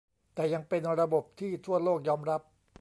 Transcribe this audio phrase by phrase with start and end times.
[0.33, 2.41] แต่ยังเป็นระบบที่ทั่วโลกยอมรับ